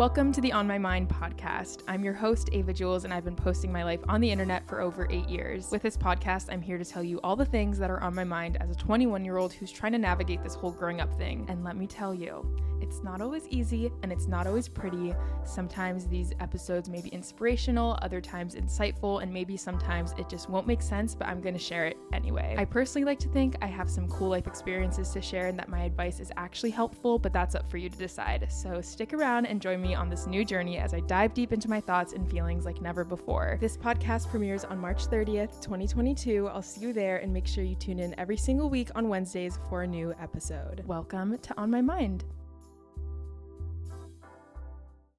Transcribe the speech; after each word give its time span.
Welcome 0.00 0.32
to 0.32 0.40
the 0.40 0.50
On 0.52 0.66
My 0.66 0.78
Mind 0.78 1.10
podcast. 1.10 1.82
I'm 1.86 2.02
your 2.02 2.14
host, 2.14 2.48
Ava 2.52 2.72
Jules, 2.72 3.04
and 3.04 3.12
I've 3.12 3.26
been 3.26 3.36
posting 3.36 3.70
my 3.70 3.84
life 3.84 4.00
on 4.08 4.22
the 4.22 4.30
internet 4.30 4.66
for 4.66 4.80
over 4.80 5.06
eight 5.10 5.28
years. 5.28 5.70
With 5.70 5.82
this 5.82 5.98
podcast, 5.98 6.46
I'm 6.50 6.62
here 6.62 6.78
to 6.78 6.86
tell 6.86 7.04
you 7.04 7.20
all 7.22 7.36
the 7.36 7.44
things 7.44 7.78
that 7.78 7.90
are 7.90 8.02
on 8.02 8.14
my 8.14 8.24
mind 8.24 8.56
as 8.62 8.70
a 8.70 8.74
21 8.74 9.26
year 9.26 9.36
old 9.36 9.52
who's 9.52 9.70
trying 9.70 9.92
to 9.92 9.98
navigate 9.98 10.42
this 10.42 10.54
whole 10.54 10.70
growing 10.70 11.02
up 11.02 11.14
thing. 11.18 11.44
And 11.50 11.64
let 11.64 11.76
me 11.76 11.86
tell 11.86 12.14
you, 12.14 12.50
it's 12.80 13.02
not 13.02 13.20
always 13.20 13.46
easy 13.48 13.90
and 14.02 14.12
it's 14.12 14.26
not 14.26 14.46
always 14.46 14.68
pretty. 14.68 15.14
Sometimes 15.44 16.06
these 16.06 16.32
episodes 16.40 16.88
may 16.88 17.00
be 17.00 17.08
inspirational, 17.10 17.98
other 18.02 18.20
times 18.20 18.54
insightful, 18.54 19.22
and 19.22 19.32
maybe 19.32 19.56
sometimes 19.56 20.14
it 20.18 20.28
just 20.28 20.48
won't 20.48 20.66
make 20.66 20.82
sense, 20.82 21.14
but 21.14 21.28
I'm 21.28 21.40
to 21.40 21.58
share 21.58 21.86
it 21.86 21.96
anyway. 22.12 22.54
I 22.58 22.64
personally 22.64 23.04
like 23.04 23.18
to 23.20 23.28
think 23.28 23.56
I 23.62 23.66
have 23.66 23.90
some 23.90 24.08
cool 24.08 24.28
life 24.28 24.46
experiences 24.46 25.10
to 25.10 25.20
share 25.20 25.48
and 25.48 25.58
that 25.58 25.68
my 25.68 25.82
advice 25.82 26.20
is 26.20 26.32
actually 26.36 26.70
helpful, 26.70 27.18
but 27.18 27.32
that's 27.32 27.54
up 27.54 27.70
for 27.70 27.76
you 27.76 27.88
to 27.88 27.98
decide. 27.98 28.46
So 28.50 28.80
stick 28.80 29.12
around 29.12 29.46
and 29.46 29.60
join 29.60 29.80
me 29.80 29.94
on 29.94 30.08
this 30.08 30.26
new 30.26 30.44
journey 30.44 30.78
as 30.78 30.94
I 30.94 31.00
dive 31.00 31.34
deep 31.34 31.52
into 31.52 31.68
my 31.68 31.80
thoughts 31.80 32.12
and 32.12 32.28
feelings 32.30 32.64
like 32.64 32.80
never 32.80 33.04
before. 33.04 33.58
This 33.60 33.76
podcast 33.76 34.28
premieres 34.28 34.64
on 34.64 34.78
March 34.78 35.06
30th, 35.06 35.60
2022. 35.60 36.48
I'll 36.48 36.62
see 36.62 36.80
you 36.80 36.92
there 36.92 37.18
and 37.18 37.32
make 37.32 37.46
sure 37.46 37.64
you 37.64 37.74
tune 37.74 37.98
in 37.98 38.18
every 38.18 38.36
single 38.36 38.70
week 38.70 38.90
on 38.94 39.08
Wednesdays 39.08 39.58
for 39.68 39.82
a 39.82 39.86
new 39.86 40.14
episode. 40.20 40.82
Welcome 40.86 41.38
to 41.38 41.58
On 41.58 41.70
My 41.70 41.80
Mind. 41.80 42.24